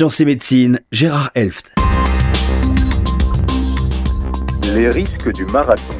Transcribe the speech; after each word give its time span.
Sciences 0.00 0.22
et 0.22 0.24
médecine, 0.24 0.80
Gérard 0.92 1.30
Elft. 1.34 1.74
Les 4.74 4.88
risques 4.88 5.30
du 5.30 5.44
marathon. 5.44 5.92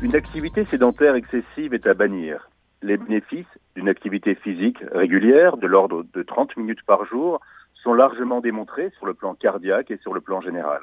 Une 0.00 0.14
activité 0.14 0.64
sédentaire 0.66 1.16
excessive 1.16 1.74
est 1.74 1.88
à 1.88 1.94
bannir. 1.94 2.48
Les 2.80 2.98
bénéfices 2.98 3.58
d'une 3.74 3.88
activité 3.88 4.36
physique 4.36 4.78
régulière 4.92 5.56
de 5.56 5.66
l'ordre 5.66 6.04
de 6.14 6.22
30 6.22 6.56
minutes 6.56 6.84
par 6.86 7.04
jour 7.04 7.40
sont 7.82 7.94
largement 7.94 8.40
démontrés 8.40 8.92
sur 8.96 9.06
le 9.06 9.14
plan 9.14 9.34
cardiaque 9.34 9.90
et 9.90 9.96
sur 9.96 10.14
le 10.14 10.20
plan 10.20 10.40
général. 10.40 10.82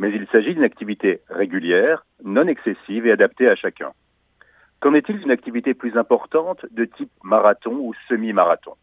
Mais 0.00 0.10
il 0.12 0.26
s'agit 0.32 0.54
d'une 0.54 0.64
activité 0.64 1.20
régulière, 1.28 2.04
non 2.24 2.48
excessive 2.48 3.06
et 3.06 3.12
adaptée 3.12 3.48
à 3.48 3.54
chacun. 3.54 3.92
Qu'en 4.80 4.94
est-il 4.94 5.20
d'une 5.20 5.30
activité 5.30 5.72
plus 5.72 5.96
importante 5.96 6.66
de 6.72 6.84
type 6.84 7.12
marathon 7.22 7.76
ou 7.76 7.94
semi-marathon? 8.08 8.74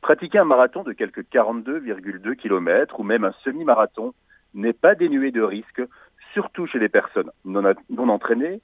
Pratiquer 0.00 0.38
un 0.38 0.44
marathon 0.44 0.84
de 0.84 0.92
quelques 0.92 1.24
42,2 1.24 2.36
km 2.36 3.00
ou 3.00 3.02
même 3.02 3.24
un 3.24 3.32
semi-marathon 3.44 4.14
n'est 4.54 4.72
pas 4.72 4.94
dénué 4.94 5.30
de 5.30 5.42
risques, 5.42 5.82
surtout 6.32 6.66
chez 6.66 6.78
les 6.78 6.88
personnes 6.88 7.30
non, 7.44 7.62
non, 7.90 8.08
entraînées, 8.08 8.60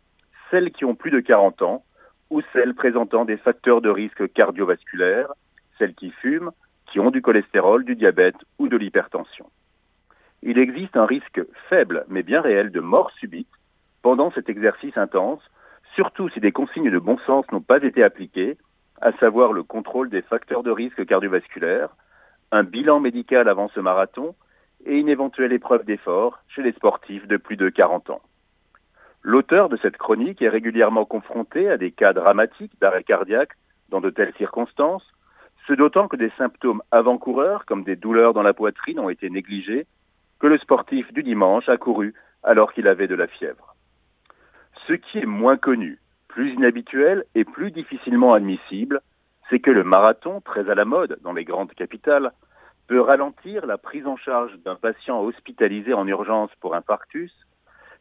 celles 0.50 0.70
qui 0.70 0.84
ont 0.84 0.94
plus 0.94 1.10
de 1.10 1.20
40 1.20 1.62
ans 1.62 1.84
ou 2.30 2.40
celles 2.52 2.74
présentant 2.74 3.24
des 3.24 3.36
facteurs 3.36 3.80
de 3.80 3.90
risque 3.90 4.32
cardiovasculaires, 4.32 5.32
celles 5.78 5.94
qui 5.94 6.10
fument, 6.10 6.50
qui 6.86 7.00
ont 7.00 7.10
du 7.10 7.20
cholestérol, 7.20 7.84
du 7.84 7.96
diabète 7.96 8.36
ou 8.58 8.68
de 8.68 8.76
l'hypertension. 8.76 9.50
Il 10.42 10.58
existe 10.58 10.96
un 10.96 11.06
risque 11.06 11.40
faible 11.68 12.04
mais 12.08 12.22
bien 12.22 12.40
réel 12.40 12.70
de 12.70 12.80
mort 12.80 13.10
subite 13.18 13.48
pendant 14.02 14.30
cet 14.30 14.48
exercice 14.48 14.96
intense, 14.96 15.42
surtout 15.94 16.28
si 16.28 16.40
des 16.40 16.52
consignes 16.52 16.90
de 16.90 16.98
bon 16.98 17.18
sens 17.26 17.44
n'ont 17.50 17.60
pas 17.60 17.82
été 17.82 18.02
appliquées 18.02 18.56
à 19.00 19.12
savoir 19.18 19.52
le 19.52 19.62
contrôle 19.62 20.10
des 20.10 20.22
facteurs 20.22 20.62
de 20.62 20.70
risque 20.70 21.04
cardiovasculaire, 21.06 21.90
un 22.52 22.62
bilan 22.62 23.00
médical 23.00 23.48
avant 23.48 23.68
ce 23.68 23.80
marathon 23.80 24.34
et 24.86 24.98
une 24.98 25.08
éventuelle 25.08 25.52
épreuve 25.52 25.84
d'effort 25.84 26.40
chez 26.48 26.62
les 26.62 26.72
sportifs 26.72 27.26
de 27.26 27.36
plus 27.36 27.56
de 27.56 27.68
40 27.68 28.10
ans. 28.10 28.22
L'auteur 29.22 29.68
de 29.68 29.78
cette 29.78 29.96
chronique 29.96 30.42
est 30.42 30.48
régulièrement 30.48 31.06
confronté 31.06 31.70
à 31.70 31.78
des 31.78 31.90
cas 31.90 32.12
dramatiques 32.12 32.78
d'arrêt 32.80 33.04
cardiaque 33.04 33.52
dans 33.88 34.00
de 34.00 34.10
telles 34.10 34.34
circonstances, 34.36 35.04
ce 35.66 35.72
d'autant 35.72 36.08
que 36.08 36.16
des 36.16 36.30
symptômes 36.36 36.82
avant-coureurs, 36.90 37.64
comme 37.64 37.84
des 37.84 37.96
douleurs 37.96 38.34
dans 38.34 38.42
la 38.42 38.52
poitrine, 38.52 39.00
ont 39.00 39.08
été 39.08 39.30
négligés, 39.30 39.86
que 40.40 40.46
le 40.46 40.58
sportif 40.58 41.10
du 41.12 41.22
dimanche 41.22 41.68
a 41.70 41.78
couru 41.78 42.12
alors 42.42 42.74
qu'il 42.74 42.86
avait 42.86 43.08
de 43.08 43.14
la 43.14 43.26
fièvre. 43.26 43.74
Ce 44.86 44.92
qui 44.92 45.20
est 45.20 45.26
moins 45.26 45.56
connu, 45.56 45.98
plus 46.34 46.52
inhabituel 46.52 47.24
et 47.36 47.44
plus 47.44 47.70
difficilement 47.70 48.34
admissible, 48.34 49.02
c'est 49.48 49.60
que 49.60 49.70
le 49.70 49.84
marathon, 49.84 50.40
très 50.40 50.68
à 50.68 50.74
la 50.74 50.84
mode 50.84 51.16
dans 51.22 51.32
les 51.32 51.44
grandes 51.44 51.72
capitales, 51.74 52.32
peut 52.88 53.00
ralentir 53.00 53.66
la 53.66 53.78
prise 53.78 54.04
en 54.04 54.16
charge 54.16 54.52
d'un 54.64 54.74
patient 54.74 55.22
hospitalisé 55.22 55.94
en 55.94 56.08
urgence 56.08 56.50
pour 56.60 56.74
infarctus, 56.74 57.32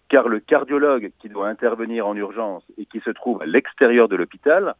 car 0.09 0.27
le 0.29 0.39
cardiologue 0.39 1.11
qui 1.19 1.29
doit 1.29 1.47
intervenir 1.47 2.07
en 2.07 2.15
urgence 2.15 2.63
et 2.79 2.87
qui 2.87 3.01
se 3.01 3.11
trouve 3.11 3.39
à 3.43 3.45
l'extérieur 3.45 4.09
de 4.09 4.15
l'hôpital, 4.15 4.73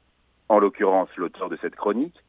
en 0.49 0.57
l'occurrence 0.57 1.15
l'auteur 1.15 1.49
de 1.49 1.57
cette 1.57 1.75
chronique, 1.75 2.23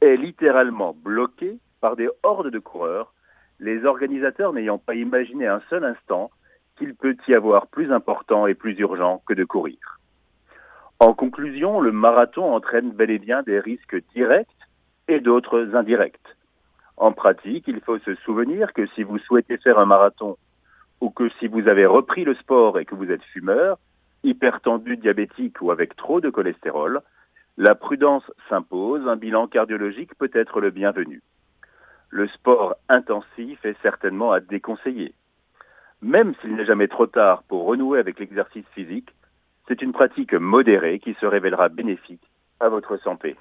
est 0.00 0.16
littéralement 0.16 0.94
bloqué 0.94 1.58
par 1.80 1.96
des 1.96 2.08
hordes 2.22 2.50
de 2.50 2.58
coureurs, 2.60 3.14
les 3.58 3.84
organisateurs 3.84 4.52
n'ayant 4.52 4.78
pas 4.78 4.94
imaginé 4.94 5.48
un 5.48 5.60
seul 5.70 5.82
instant 5.84 6.30
qu'il 6.76 6.94
peut 6.94 7.16
y 7.26 7.34
avoir 7.34 7.66
plus 7.66 7.92
important 7.92 8.46
et 8.46 8.54
plus 8.54 8.78
urgent 8.78 9.24
que 9.26 9.34
de 9.34 9.42
courir. 9.42 9.97
En 11.00 11.14
conclusion, 11.14 11.80
le 11.80 11.92
marathon 11.92 12.52
entraîne 12.52 12.90
bel 12.90 13.10
et 13.10 13.20
bien 13.20 13.42
des 13.42 13.60
risques 13.60 14.02
directs 14.14 14.48
et 15.06 15.20
d'autres 15.20 15.76
indirects. 15.76 16.36
En 16.96 17.12
pratique, 17.12 17.64
il 17.68 17.80
faut 17.80 17.98
se 18.00 18.16
souvenir 18.16 18.72
que 18.72 18.86
si 18.88 19.04
vous 19.04 19.18
souhaitez 19.18 19.58
faire 19.58 19.78
un 19.78 19.86
marathon 19.86 20.36
ou 21.00 21.10
que 21.10 21.28
si 21.38 21.46
vous 21.46 21.68
avez 21.68 21.86
repris 21.86 22.24
le 22.24 22.34
sport 22.34 22.80
et 22.80 22.84
que 22.84 22.96
vous 22.96 23.12
êtes 23.12 23.22
fumeur, 23.22 23.78
hypertendu, 24.24 24.96
diabétique 24.96 25.62
ou 25.62 25.70
avec 25.70 25.94
trop 25.94 26.20
de 26.20 26.30
cholestérol, 26.30 27.00
la 27.56 27.76
prudence 27.76 28.28
s'impose, 28.48 29.06
un 29.06 29.14
bilan 29.14 29.46
cardiologique 29.46 30.16
peut 30.16 30.30
être 30.34 30.60
le 30.60 30.70
bienvenu. 30.70 31.22
Le 32.10 32.26
sport 32.26 32.74
intensif 32.88 33.64
est 33.64 33.80
certainement 33.82 34.32
à 34.32 34.40
déconseiller. 34.40 35.14
Même 36.02 36.34
s'il 36.40 36.56
n'est 36.56 36.66
jamais 36.66 36.88
trop 36.88 37.06
tard 37.06 37.44
pour 37.44 37.66
renouer 37.66 38.00
avec 38.00 38.18
l'exercice 38.18 38.66
physique, 38.74 39.14
pratique 39.98 40.34
modérée 40.34 41.00
qui 41.00 41.14
se 41.14 41.26
révélera 41.26 41.68
bénéfique 41.68 42.22
à 42.60 42.68
votre 42.68 42.98
santé. 42.98 43.34